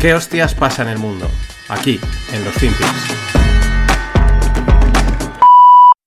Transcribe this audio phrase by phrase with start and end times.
[0.00, 1.28] ¿Qué hostias pasa en el mundo?
[1.68, 2.00] Aquí,
[2.32, 2.88] en los Finpics.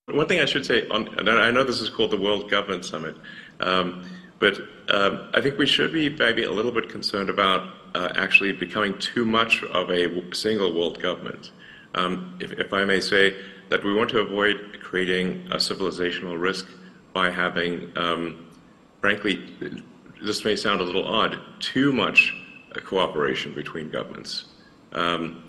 [0.08, 3.16] One thing I should say, on, I know this is called the World Government Summit,
[3.60, 4.04] um,
[4.40, 8.52] but um, I think we should be maybe a little bit concerned about uh, actually
[8.52, 11.52] becoming too much of a single world government.
[11.94, 13.36] Um, if, if I may say
[13.70, 16.68] that we want to avoid creating a civilizational risk
[17.14, 18.48] by having, um,
[19.02, 19.54] frankly,
[20.20, 22.34] this may sound a little odd, too much
[22.82, 24.46] cooperation between governments.
[24.94, 25.44] Um,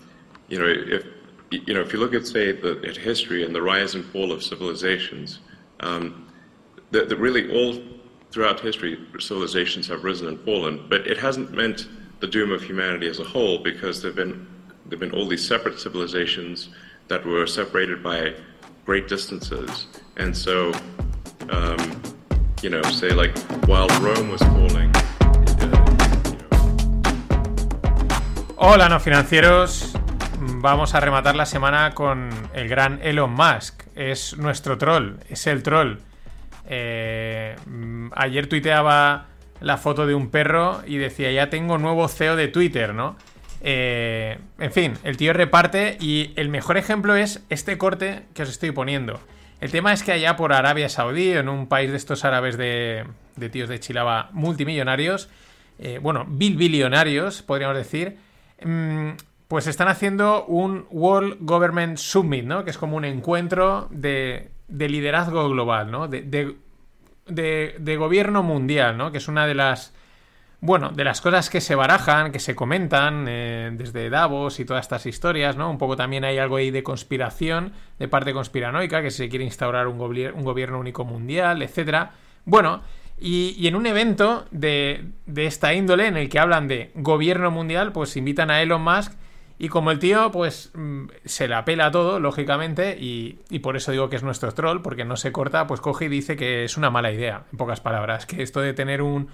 [0.47, 1.05] you know, if
[1.51, 4.31] you know, if you look at say the at history and the rise and fall
[4.31, 5.39] of civilizations,
[5.79, 6.27] um,
[6.91, 7.81] that, really all
[8.31, 11.87] throughout history civilizations have risen and fallen, but it hasn't meant
[12.19, 14.47] the doom of humanity as a whole because there've been
[14.87, 16.69] there've been all these separate civilizations
[17.07, 18.33] that were separated by
[18.85, 19.87] great distances,
[20.17, 20.73] and so
[21.49, 22.01] um,
[22.61, 23.37] you know, say like
[23.67, 24.91] while Rome was falling.
[28.57, 29.93] Hola, no financieros.
[30.39, 33.83] Vamos a rematar la semana con el gran Elon Musk.
[33.95, 35.97] Es nuestro troll, es el troll.
[36.65, 37.57] Eh,
[38.15, 39.25] ayer tuiteaba
[39.59, 43.17] la foto de un perro y decía, ya tengo nuevo CEO de Twitter, ¿no?
[43.59, 48.49] Eh, en fin, el tío reparte y el mejor ejemplo es este corte que os
[48.49, 49.19] estoy poniendo.
[49.59, 53.05] El tema es que allá por Arabia Saudí, en un país de estos árabes de,
[53.51, 55.29] tíos de Chilaba multimillonarios,
[55.77, 58.17] eh, bueno, bilbillonarios, podríamos decir,
[59.47, 62.63] pues están haciendo un World Government Summit, ¿no?
[62.63, 66.07] Que es como un encuentro de, liderazgo global, ¿no?
[66.07, 66.21] De,
[67.27, 69.11] de, gobierno mundial, ¿no?
[69.11, 69.93] Que es una de las
[70.61, 74.83] bueno, de las cosas que se barajan, que se comentan eh, desde Davos y todas
[74.83, 75.69] estas historias, ¿no?
[75.69, 79.87] Un poco también hay algo ahí de conspiración, de parte conspiranoica, que se quiere instaurar
[79.87, 82.13] un, un gobierno único mundial, etcétera.
[82.45, 82.81] Bueno,
[83.17, 87.91] y, en un evento de, de, esta índole, en el que hablan de gobierno mundial,
[87.91, 89.13] pues invitan a Elon Musk.
[89.57, 93.93] Y como el tío, pues mm, se la pela todo, lógicamente, y, y, por eso
[93.93, 96.75] digo que es nuestro troll, porque no se corta, pues coge y dice que es
[96.75, 99.29] una mala idea, en pocas palabras, que esto de tener un,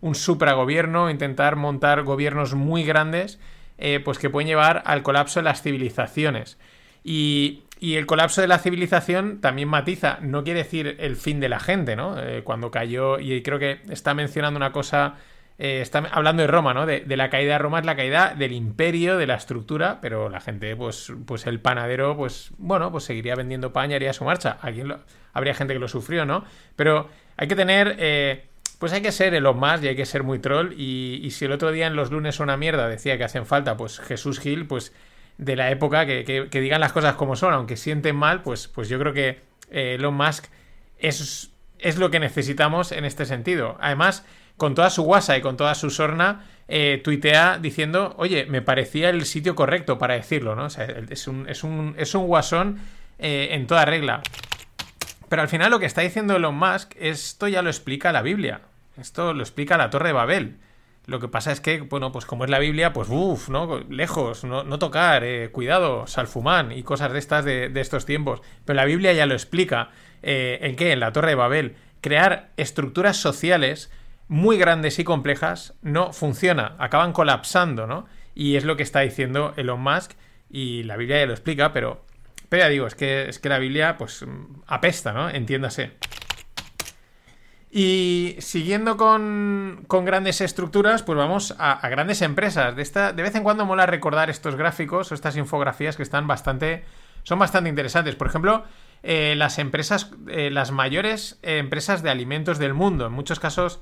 [0.00, 3.38] un supragobierno, intentar montar gobiernos muy grandes,
[3.78, 6.58] eh, pues que pueden llevar al colapso de las civilizaciones.
[7.04, 11.60] Y, el colapso de la civilización también matiza, no quiere decir el fin de la
[11.60, 12.18] gente, ¿no?
[12.18, 15.16] Eh, cuando cayó, y creo que está mencionando una cosa,
[15.58, 16.86] eh, está hablando de Roma, ¿no?
[16.86, 20.40] De, la caída de Roma es la caída del imperio, de la estructura, pero la
[20.40, 24.58] gente, pues, pues el panadero, pues, bueno, pues seguiría vendiendo pan y haría su marcha.
[25.32, 26.44] habría gente que lo sufrió, ¿no?
[26.76, 27.96] Pero hay que tener
[28.78, 30.72] pues hay que ser el más y hay que ser muy troll.
[30.76, 34.00] Y, si el otro día en los lunes una mierda decía que hacen falta, pues
[34.00, 34.92] Jesús Gil, pues
[35.38, 38.98] de la época, que, digan las cosas como son, aunque sienten mal, pues, pues yo
[38.98, 40.46] creo que eh, Elon Musk
[40.98, 43.76] es, es lo que necesitamos en este sentido.
[43.80, 44.24] Además,
[44.56, 49.10] con toda su guasa y con toda su sorna, eh, tuitea diciendo, oye, me parecía
[49.10, 50.64] el sitio correcto para decirlo, ¿no?
[50.64, 52.80] O sea, es un, es un, es un guasón
[53.18, 54.22] eh, en toda regla.
[55.28, 58.60] Pero al final lo que está diciendo Elon Musk, esto ya lo explica la Biblia.
[58.98, 60.56] Esto lo explica la Torre de Babel.
[61.06, 63.80] Lo que pasa es que, bueno, pues como es la Biblia, pues uff, ¿no?
[63.88, 68.42] Lejos, no, tocar, eh, cuidado, salfumán y cosas de estas de, estos tiempos.
[68.64, 69.90] Pero la Biblia ya lo explica.
[70.22, 70.92] Eh, ¿En qué?
[70.92, 71.76] En la Torre de Babel.
[72.00, 73.90] Crear estructuras sociales
[74.28, 78.06] muy grandes y complejas no funciona, acaban colapsando, ¿no?
[78.34, 80.12] Y es lo que está diciendo Elon Musk
[80.50, 82.04] y la Biblia ya lo explica, pero
[82.48, 84.24] pero ya digo, es que, es que la Biblia, pues,
[84.66, 85.28] apesta, ¿no?
[85.28, 85.92] Entiéndase.
[87.70, 92.76] Y siguiendo con, con grandes estructuras, pues vamos a, grandes empresas.
[92.76, 96.26] De, esta, de vez en cuando mola recordar estos gráficos o estas infografías que están
[96.26, 96.84] bastante.
[97.24, 98.14] son bastante interesantes.
[98.14, 98.64] Por ejemplo,
[99.02, 103.06] eh, las empresas, eh, las mayores empresas de alimentos del mundo.
[103.06, 103.80] En muchos casos,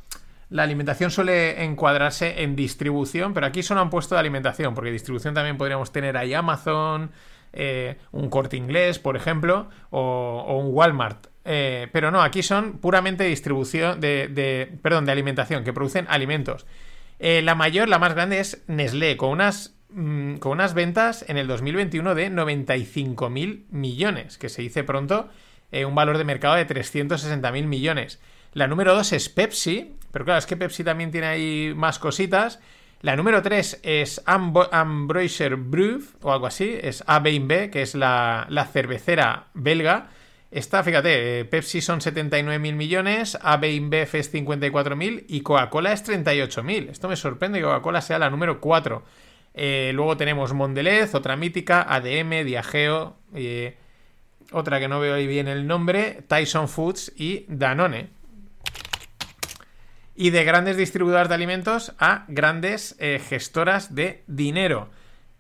[0.50, 5.34] la alimentación suele encuadrarse en distribución, pero aquí solo han puesto de alimentación, porque distribución
[5.34, 7.10] también podríamos tener ahí Amazon,
[7.52, 11.26] eh, un corte inglés, por ejemplo, o, un Walmart.
[11.44, 16.66] Eh, pero no, aquí son puramente distribución de, perdón, de alimentación, que producen alimentos.
[17.18, 21.36] Eh, la mayor, la más grande es Nestlé, con unas, mm, con unas ventas en
[21.36, 25.28] el 2021 de 95.000 millones, que se dice pronto,
[25.72, 28.20] un valor de mercado de 360.000 millones.
[28.52, 32.60] La número 2 es Pepsi, pero claro, es que Pepsi también tiene ahí más cositas.
[33.02, 39.48] La número 3 es Ambroiser Brew, o algo así, es AB que es la, cervecera
[39.54, 40.08] belga.
[40.54, 46.90] Esta, fíjate, eh, Pepsi son 79.000 millones, AB InBev es 54.000 y Coca-Cola es 38.000.
[46.90, 49.02] Esto me sorprende que Coca-Cola sea la número 4.
[49.52, 53.76] Eh, luego tenemos Mondelez, otra mítica, ADM, Diageo, eh,
[54.52, 58.10] otra que no veo ahí bien el nombre, Tyson Foods y Danone.
[60.14, 62.96] y de grandes distribuidoras de alimentos a grandes
[63.28, 64.88] gestoras de dinero.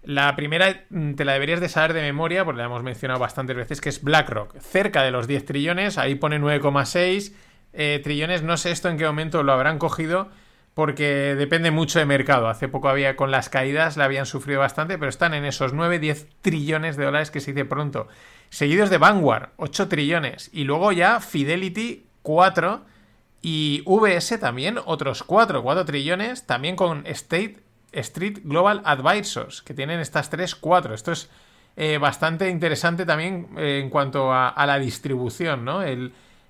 [0.04, 3.56] La primera mm, te la deberías de saber de memoria, porque la hemos mencionado bastantes
[3.56, 4.58] veces, que es BlackRock.
[4.60, 7.32] Cerca de los 10 trillones, ahí pone 9,6
[7.72, 8.42] eh, trillones.
[8.42, 10.28] No sé esto en qué momento lo habrán cogido,
[10.74, 12.48] porque depende mucho de mercado.
[12.48, 16.26] Hace poco había con las caídas, la habían sufrido bastante, pero están en esos 9-10
[16.42, 18.08] trillones de dólares que se dice pronto.
[18.50, 20.50] Seguidos de Vanguard, 8 trillones.
[20.52, 22.84] Y luego ya Fidelity, 4
[23.40, 30.00] y VS también, otros 4, 4 trillones, también con State Street Global Advisors, que tienen
[30.00, 30.94] estas 3, 4.
[30.94, 31.30] Esto es
[31.76, 35.80] eh, bastante interesante también eh, en cuanto a, la distribución, ¿no?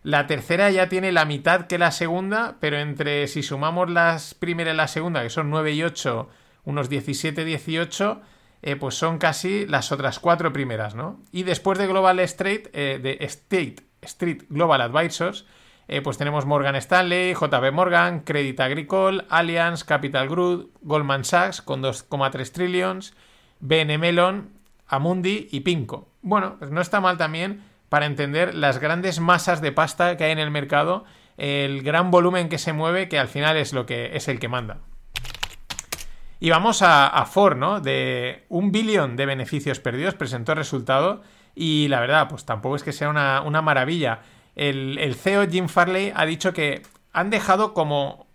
[0.02, 4.73] La tercera ya tiene la mitad que la segunda, pero entre si sumamos las primera
[4.73, 6.29] y la segunda, que son 9 y 8,
[6.64, 8.20] unos 17, 18,
[8.61, 11.20] eh, pues son casi las otras cuatro primeras, ¿no?
[11.32, 15.46] Y después de Global Street, de State Street Global Advisors,
[15.86, 21.82] eh, pues tenemos Morgan Stanley, JB Morgan, Credit Agricole, Allianz, Capital Group, Goldman Sachs con
[21.82, 23.14] 2,3 trillions,
[23.60, 24.50] BN Melon,
[24.86, 26.08] Amundi y Pinco.
[26.22, 30.32] Bueno, pues no está mal también para entender las grandes masas de pasta que hay
[30.32, 31.04] en el mercado,
[31.36, 34.48] el gran volumen que se mueve, que al final es lo que es el que
[34.48, 34.78] manda.
[36.40, 37.81] Y vamos a, Ford, ¿no?
[37.81, 41.22] De un billón de beneficios perdidos presentó resultado
[41.54, 44.20] y la verdad, pues tampoco es que sea una maravilla
[44.56, 48.27] el, CEO Jim Farley ha dicho que han dejado como,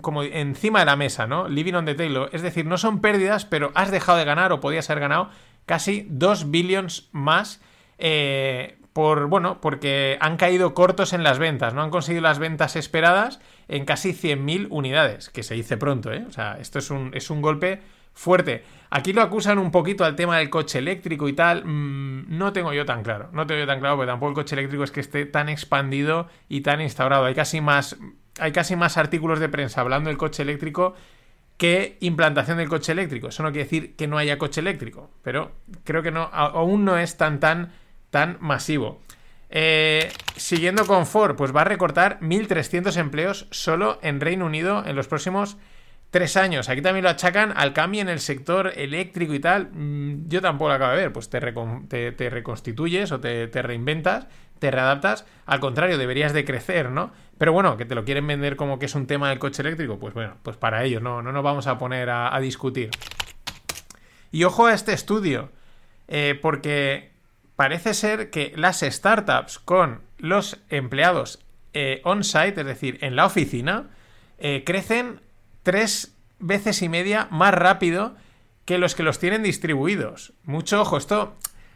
[0.00, 1.48] como encima de la mesa, ¿no?
[1.48, 2.28] Living on the table.
[2.32, 5.30] Es decir, no son pérdidas, pero has dejado de ganar o podías haber ganado
[5.66, 7.60] casi 2 billions más.
[7.98, 12.74] Eh, por, bueno, porque han caído cortos en las ventas, no han conseguido las ventas
[12.74, 16.24] esperadas en casi 100.000 unidades, que se dice pronto, ¿eh?
[16.26, 17.80] O sea, esto es un, es un golpe
[18.12, 18.64] fuerte.
[18.90, 21.64] Aquí lo acusan un poquito al tema del coche eléctrico y tal.
[21.64, 23.28] Mm, no tengo yo tan claro.
[23.32, 26.28] No tengo yo tan claro porque tampoco el coche eléctrico es que esté tan expandido
[26.48, 27.24] y tan instaurado.
[27.24, 27.96] Hay casi más,
[28.40, 30.94] hay casi más artículos de prensa hablando del coche eléctrico
[31.56, 33.28] que implantación del coche eléctrico.
[33.28, 35.52] Eso no quiere decir que no haya coche eléctrico, pero
[35.84, 37.72] creo que no, aún no es tan, tan,
[38.08, 39.02] tan masivo.
[39.50, 44.96] Eh, siguiendo con Ford, pues va a recortar 1.300 empleos solo en Reino Unido en
[44.96, 45.58] los próximos
[46.10, 46.68] tres años.
[46.68, 49.70] Aquí también lo achacan al cambio en el sector eléctrico y tal.
[49.72, 51.12] Mm, yo tampoco lo acabo de ver.
[51.12, 51.40] Pues te,
[52.30, 54.26] reconstituyes o te, reinventas,
[54.58, 55.24] te readaptas.
[55.46, 57.12] Al contrario, deberías de crecer, ¿no?
[57.38, 59.98] Pero bueno, que te lo quieren vender como que es un tema del coche eléctrico.
[59.98, 62.90] Pues bueno, pues para ello no, no nos vamos a poner a, discutir.
[64.32, 65.50] Y ojo a este estudio,
[66.08, 67.10] eh, porque
[67.56, 71.40] parece ser que las startups con los empleados
[71.72, 73.90] eh, on-site, es decir, en la oficina,
[74.38, 75.20] eh, crecen
[75.62, 78.14] tres veces y media más rápido
[78.64, 80.32] que los que los tienen distribuidos.
[80.44, 81.34] Mucho ojo, esto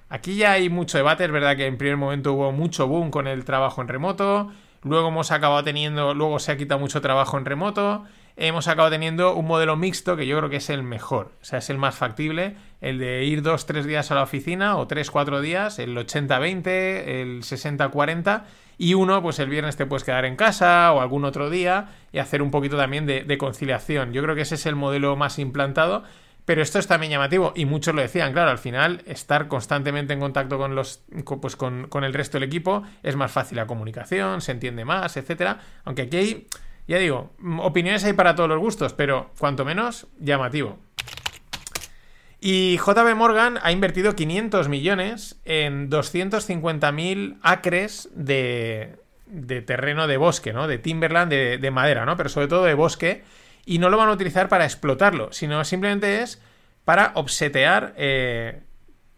[0.08, 3.26] aquí ya hay mucho debate, es verdad que en primer momento hubo mucho boom con
[3.26, 4.50] el trabajo en remoto,
[4.82, 8.04] luego hemos acabado teniendo, luego se ha quitado mucho trabajo en remoto,
[8.36, 11.60] hemos acabado teniendo un modelo mixto que yo creo que es el mejor, o sea,
[11.60, 15.10] es el más factible, el de ir dos, tres días a la oficina o tres,
[15.10, 18.42] cuatro días, el 80-20, el 60-40
[18.78, 22.18] y uno, pues el viernes te puedes quedar en casa o algún otro día y
[22.18, 24.12] hacer un poquito también de, conciliación.
[24.12, 26.02] Yo creo que ese es el modelo más implantado.
[26.46, 30.20] Pero esto es también llamativo y muchos lo decían, claro, al final estar constantemente en
[30.20, 31.02] contacto con los
[31.40, 35.16] pues con, con el resto del equipo es más fácil la comunicación, se entiende más,
[35.16, 35.60] etcétera.
[35.84, 36.46] Aunque aquí hay,
[36.86, 40.78] ya digo, opiniones hay para todos los gustos, pero cuanto menos llamativo.
[42.46, 48.98] Y JB Morgan ha invertido 500 millones en 250.000 acres de,
[49.66, 50.68] terreno de bosque, ¿no?
[50.68, 52.18] De timberland, de, madera, ¿no?
[52.18, 53.24] Pero sobre todo de bosque.
[53.64, 56.42] Y no lo van a utilizar para explotarlo, sino simplemente es
[56.84, 58.60] para obsetear eh,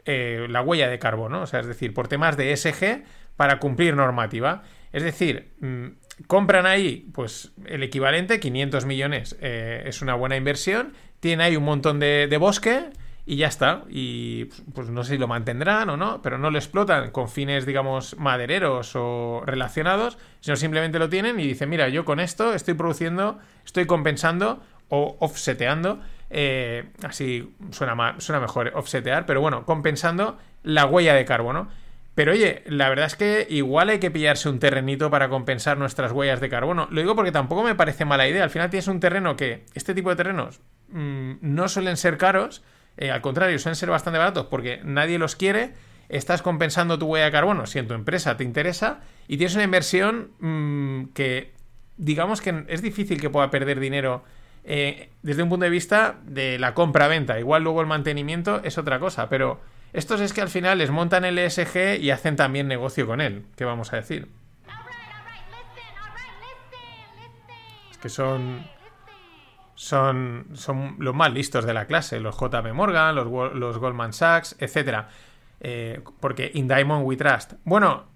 [0.04, 1.42] eh, la huella de carbono.
[1.42, 3.02] O sea, es decir, por temas de ESG
[3.35, 4.62] para cumplir normativa.
[4.92, 5.87] Es decir, mm,
[6.26, 10.92] compran ahí pues el equivalente, 500 millones eh, es una buena inversión.
[11.20, 12.90] Tiene ahí un montón de, de bosque
[13.26, 13.82] y ya está.
[13.90, 17.66] Y pues no sé si lo mantendrán o no, pero no lo explotan con fines,
[17.66, 22.75] digamos, madereros o relacionados, sino simplemente lo tienen y dicen, mira, yo con esto estoy
[22.75, 30.87] produciendo, estoy compensando o offseteando, eh, así suena, suena mejor offsetear, pero bueno, compensando la
[30.87, 31.68] huella de carbono.
[32.16, 36.12] Pero oye, la verdad es que igual hay que pillarse un terrenito para compensar nuestras
[36.12, 36.88] huellas de carbono.
[36.90, 38.42] Lo digo porque tampoco me parece mala idea.
[38.42, 42.64] Al final tienes un terreno que, este tipo de terrenos, mm, no suelen ser caros,
[42.96, 45.75] eh, al contrario, suelen ser bastante baratos porque nadie los quiere.
[46.08, 49.64] Estás compensando tu huella de carbono si en tu empresa te interesa y tienes una
[49.64, 51.52] inversión mm, que,
[51.99, 54.25] digamos que es difícil que pueda perder dinero
[54.64, 57.38] eh, desde un punto de vista de la compra-venta.
[57.38, 59.61] Igual luego el mantenimiento es otra cosa, pero
[59.96, 63.46] estos es que al final les montan el ESG y hacen también negocio con él.
[63.56, 64.28] ¿Qué vamos a decir?
[68.00, 68.64] que son
[69.74, 74.56] son, son los más listos de la clase, los JP Morgan, los, los Goldman Sachs,
[74.58, 75.06] etc.
[75.60, 77.54] Eh, porque In Diamond We Trust.
[77.64, 78.06] Bueno,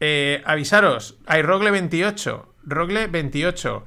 [0.00, 3.84] eh, avisaros, hay Rogle 28, Rogle 28.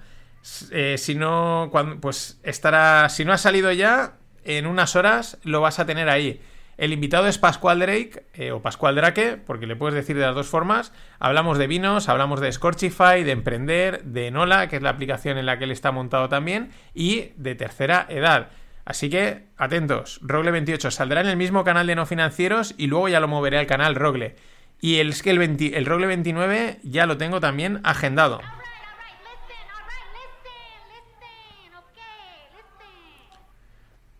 [0.71, 5.79] Eh, si no, pues estará, si no ha salido ya, en unas horas lo vas
[5.79, 6.41] a tener ahí.
[6.77, 10.35] El invitado es Pascual Drake, eh, o Pascual Drake, porque le puedes decir de las
[10.35, 10.91] dos formas.
[11.19, 15.45] Hablamos de vinos, hablamos de Scorchify, de Emprender, de Nola, que es la aplicación en
[15.45, 18.49] la que él está montado también, y de tercera edad.
[18.83, 23.07] Así que, atentos, Rogle 28 saldrá en el mismo canal de no financieros y luego
[23.07, 24.35] ya lo moveré al canal Rogle.
[24.81, 28.41] Y el, el, el Rogle 29 ya lo tengo también agendado.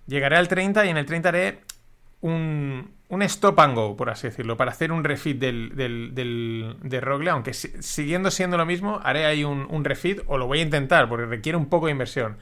[0.07, 1.59] Llegaré al 30 y en el 30 haré
[2.25, 6.99] un, un stop and go, por así decirlo, para hacer un refit del, del, de
[6.99, 10.63] Rogle, aunque siguiendo siendo lo mismo, haré ahí un, un, refit o lo voy a
[10.63, 12.37] intentar porque requiere un poco de inversión.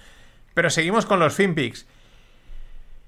[0.53, 1.85] Pero seguimos con los FinPix.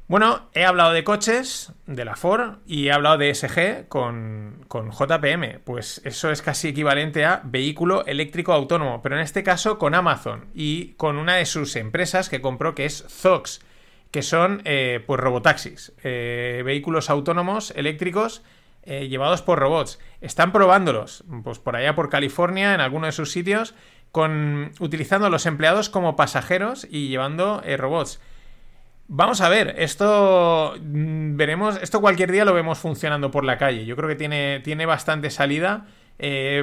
[0.08, 4.92] Bueno, he hablado de coches, de la Ford, y he hablado de SG con, con,
[4.92, 5.62] JPM.
[5.64, 10.46] Pues eso es casi equivalente a vehículo eléctrico autónomo, pero en este caso con Amazon
[10.54, 13.62] y con una de sus empresas que compró que es Zox
[14.16, 18.44] que son eh, pues robotaxis, eh, vehículos autónomos eléctricos
[18.84, 20.00] eh, llevados por robots.
[20.22, 23.76] Están probándolos, pues por allá por California, en alguno de sus sitios,
[24.14, 28.22] con utilizando a los empleados como pasajeros y llevando robots.
[29.10, 33.86] Vamos a ver, esto mm, veremos, esto cualquier día lo vemos funcionando por la calle.
[33.86, 35.88] Yo creo que tiene, tiene bastante salida,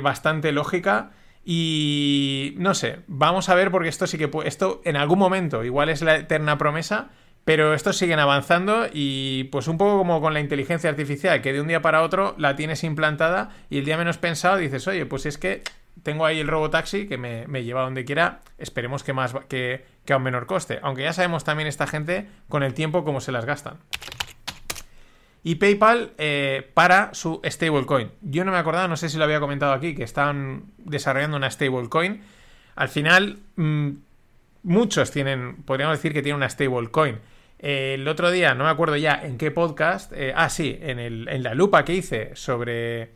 [0.01, 1.11] bastante lógica.
[1.45, 5.91] Y no sé, vamos a ver porque esto sí que esto en algún momento, igual
[5.91, 7.11] es la eterna promesa,
[7.45, 11.61] pero estos siguen avanzando y pues un poco como con la inteligencia artificial, que de
[11.61, 15.27] un día para otro la tienes implantada y el día menos pensado dices, oye, pues
[15.27, 15.63] es que
[16.03, 20.17] tengo ahí el robotaxi que me, me lleva donde quiera, esperemos que, más, que, a
[20.17, 20.79] un menor coste.
[20.83, 23.79] Aunque ya sabemos también esta gente con el tiempo cómo se las gastan.
[25.45, 28.13] Y PayPal eh, para su stablecoin.
[28.21, 31.51] Yo no me acordaba, no sé si lo había comentado aquí, que están desarrollando una
[31.51, 32.23] stablecoin.
[32.77, 33.91] Al final, mm,
[34.63, 37.19] muchos tienen, podríamos decir que tienen una stablecoin
[37.63, 41.29] el otro día, no me acuerdo ya en qué podcast, eh, ah, sí, en, el,
[41.29, 43.13] en, la lupa que hice sobre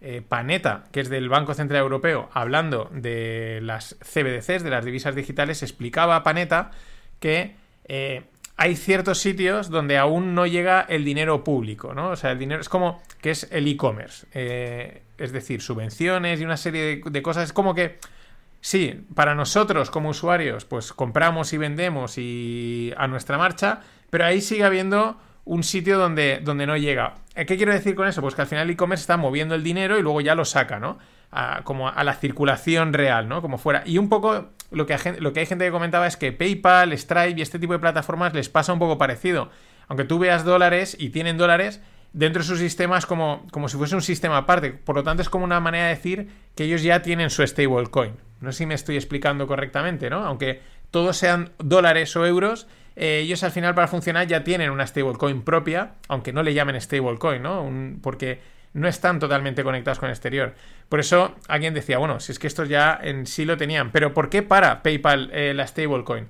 [0.00, 5.14] eh, Paneta, que es del Banco Central Europeo, hablando de las CBDCs, de las divisas
[5.14, 6.72] digitales, explicaba Paneta
[7.20, 7.54] que
[7.86, 8.24] eh,
[8.56, 12.10] hay ciertos sitios donde aún no llega el dinero público, ¿no?
[12.10, 14.26] O sea, el dinero es como que es el e-commerce,
[15.18, 17.98] es decir, subvenciones y una serie de cosas, es como que
[18.64, 24.40] Sí, para nosotros como usuarios, pues compramos y vendemos y a nuestra marcha, pero ahí
[24.40, 27.16] sigue habiendo un sitio donde, donde no llega.
[27.34, 28.22] ¿Qué quiero decir con eso?
[28.22, 30.78] Pues que al final el e-commerce está moviendo el dinero y luego ya lo saca,
[30.78, 30.98] ¿no?
[31.64, 33.42] como a la circulación real, ¿no?
[33.42, 33.82] Como fuera.
[33.84, 37.34] Y un poco lo que, lo que hay gente que comentaba es que PayPal, Stripe
[37.36, 39.50] y este tipo de plataformas les pasa un poco parecido.
[39.88, 41.82] Aunque tú veas dólares y tienen dólares,
[42.14, 44.72] dentro de su sistema es como, como si fuese un sistema aparte.
[44.72, 48.23] Por lo tanto, es como una manera de decir que ellos ya tienen su stablecoin.
[48.40, 50.24] No sé si me estoy explicando correctamente, ¿no?
[50.24, 50.60] Aunque
[50.90, 55.42] todos sean dólares o euros, eh, ellos al final para funcionar ya tienen una stablecoin
[55.42, 57.70] propia, aunque no le llamen stablecoin, ¿no?
[58.02, 58.40] porque
[58.72, 60.54] no están totalmente conectados con el exterior.
[60.88, 64.14] Por eso alguien decía, bueno, si es que estos ya en sí lo tenían, pero
[64.14, 66.28] ¿por qué para PayPal eh, la stablecoin?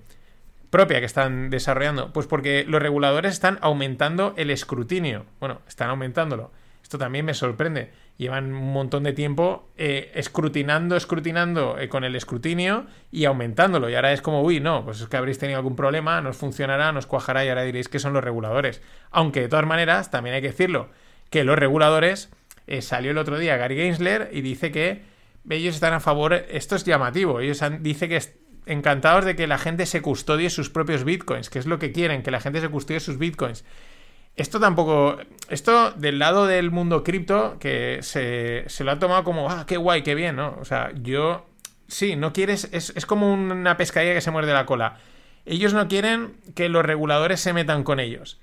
[0.75, 2.13] propia que están desarrollando?
[2.13, 5.25] Pues porque los reguladores están aumentando el escrutinio.
[5.39, 6.51] Bueno, están aumentándolo.
[6.83, 7.93] Esto también me sorprende.
[8.17, 13.91] Llevan un montón de tiempo eh, escrutinando, escrutinando eh, con el escrutinio y aumentándolo.
[13.91, 16.93] Y ahora es como, uy, no, pues es que habréis tenido algún problema, nos funcionará,
[16.93, 18.83] nos cuajará y ahora diréis que son los reguladores.
[19.11, 20.91] Aunque de todas maneras, también hay que decirlo,
[21.31, 22.31] que los reguladores,
[22.67, 25.03] eh, salió el otro día Gary Gensler y dice que
[25.51, 28.23] ellos están a favor, esto es llamativo, ellos han, dice que
[28.67, 32.23] encantados de que la gente se custodie sus propios bitcoins, que es lo que quieren,
[32.23, 33.65] que la gente se custodie sus bitcoins.
[34.37, 35.19] Esto tampoco.
[35.49, 39.77] Esto del lado del mundo cripto, que se, se, lo ha tomado como, ah, qué
[39.77, 40.57] guay, qué bien, ¿no?
[40.61, 41.47] O sea, yo.
[41.87, 42.69] Sí, no quieres.
[42.73, 44.99] Es, es como una pescadilla que se muerde la cola.
[45.47, 48.41] Ellos no quieren que los reguladores se metan con ellos.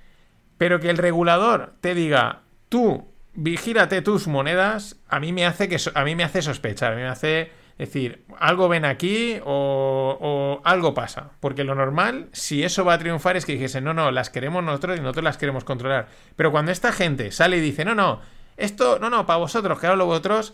[0.58, 5.78] Pero que el regulador te diga, tú, vigílate tus monedas, a mí me hace que
[5.94, 10.62] a mí me hace sospechar, a mí me hace es decir, algo ven aquí o,
[10.64, 11.32] algo pasa.
[11.40, 14.64] Porque lo normal, si eso va a triunfar, es que dijesen, no, no, las queremos
[14.64, 16.08] nosotros y nosotros las queremos controlar.
[16.36, 18.22] Pero cuando esta gente sale y dice, no, no,
[18.56, 20.54] esto, no, no, para vosotros, que ahora lo vosotros,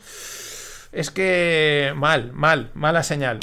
[0.93, 3.41] es que mal, mal, mala señal.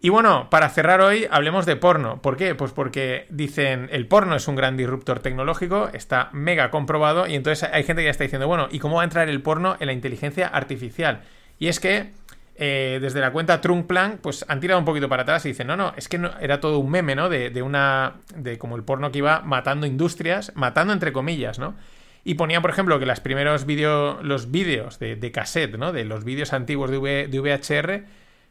[0.00, 2.20] Y bueno, para cerrar hoy, hablemos de porno.
[2.20, 2.56] ¿Por qué?
[2.56, 7.70] Pues porque dicen, el porno es un gran disruptor tecnológico, está mega comprobado, y entonces
[7.72, 9.86] hay gente que ya está diciendo, bueno, ¿y cómo va a entrar el porno en
[9.86, 11.22] la inteligencia artificial?
[11.58, 12.12] Y es que
[12.60, 15.76] eh, desde la cuenta Trunkplan, pues han tirado un poquito para atrás y dicen, no,
[15.76, 17.28] no, es que no, era todo un meme, ¿no?
[17.28, 18.14] De, de, una.
[18.34, 21.76] de como el porno que iba matando industrias, matando entre comillas, ¿no?
[22.24, 25.92] Y ponía, por ejemplo, que los primeros vídeos, los vídeos de, de, cassette, ¿no?
[25.92, 28.04] De los vídeos antiguos de, v, VHR,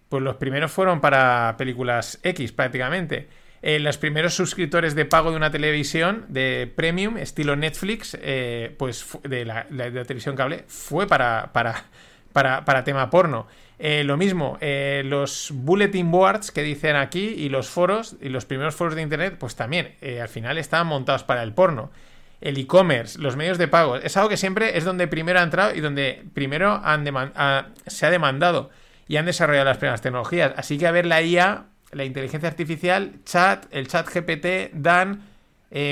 [0.07, 3.27] pues los primeros fueron para películas X prácticamente.
[3.61, 9.05] Eh, los primeros suscriptores de pago de una televisión de premium, estilo Netflix, eh, pues
[9.23, 11.85] de la, de la, televisión cable, fue para, para,
[12.33, 13.47] para, para tema porno.
[13.79, 18.45] Eh, lo mismo, eh, los bulletin boards que dicen aquí y los foros y los
[18.45, 21.91] primeros foros de internet, pues también eh, al final estaban montados para el porno.
[22.41, 25.75] El e-commerce, los medios de pago, es algo que siempre es donde primero ha entrado
[25.75, 28.69] y donde primero han ha, se ha demandado
[29.07, 30.53] y han desarrollado las primeras tecnologías.
[30.55, 35.23] Así que a ver la IA, la inteligencia artificial, chat, el chat GPT, Dan,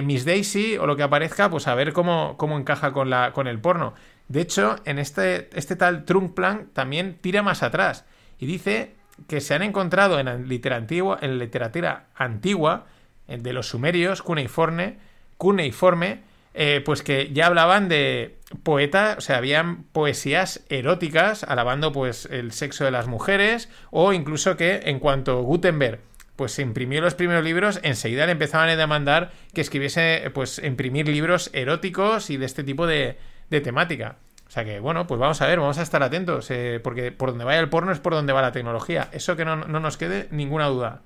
[0.04, 3.48] Miss Daisy o lo que aparezca, pues a ver cómo, cómo encaja con, la, con
[3.48, 3.94] el porno.
[4.28, 8.06] De hecho, en este, este tal Trunkplan también tira más atrás
[8.40, 8.96] y dice
[9.28, 12.86] que se han encontrado en la literatura antigua, en la literatura antigua
[13.28, 14.98] de los sumerios, cuneiforme,
[15.38, 16.24] cuneiforme
[16.58, 22.54] eh, pues que ya hablaban de poetas, o sea, habían poesías eróticas alabando pues el
[22.54, 26.00] sexo de las mujeres o incluso que en cuanto Gutenberg
[26.38, 31.10] pues se imprimió los primeros libros, enseguida le empezaban a demandar que escribiese, pues imprimir
[31.10, 33.18] libros eróticos y de este tipo de,
[33.50, 34.18] de temática.
[34.48, 37.30] O sea que, bueno, pues vamos a ver, vamos a estar atentos, eh, porque por
[37.30, 39.10] donde vaya el porno es por donde va la tecnología.
[39.12, 41.02] Eso que no, no nos quede ninguna duda.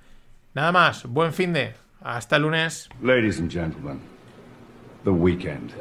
[0.54, 1.74] Nada más, buen fin de.
[2.02, 2.90] Hasta el lunes.
[3.02, 4.00] Ladies and gentlemen,
[5.04, 5.74] the weekend.